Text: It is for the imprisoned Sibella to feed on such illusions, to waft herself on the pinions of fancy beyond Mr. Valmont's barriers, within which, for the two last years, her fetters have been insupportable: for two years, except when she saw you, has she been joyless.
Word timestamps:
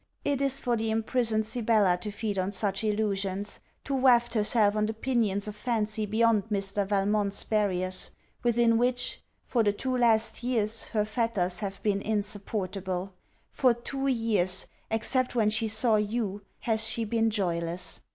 It 0.25 0.41
is 0.41 0.59
for 0.59 0.75
the 0.75 0.89
imprisoned 0.89 1.45
Sibella 1.45 1.95
to 2.01 2.09
feed 2.09 2.39
on 2.39 2.49
such 2.49 2.83
illusions, 2.83 3.59
to 3.83 3.93
waft 3.93 4.33
herself 4.33 4.75
on 4.75 4.87
the 4.87 4.95
pinions 4.95 5.47
of 5.47 5.55
fancy 5.55 6.07
beyond 6.07 6.45
Mr. 6.49 6.87
Valmont's 6.87 7.43
barriers, 7.43 8.09
within 8.41 8.79
which, 8.79 9.21
for 9.45 9.61
the 9.61 9.71
two 9.73 9.95
last 9.95 10.41
years, 10.41 10.85
her 10.85 11.05
fetters 11.05 11.59
have 11.59 11.83
been 11.83 12.01
insupportable: 12.01 13.13
for 13.51 13.75
two 13.75 14.07
years, 14.07 14.65
except 14.89 15.35
when 15.35 15.51
she 15.51 15.67
saw 15.67 15.97
you, 15.97 16.41
has 16.61 16.83
she 16.87 17.05
been 17.05 17.29
joyless. 17.29 17.99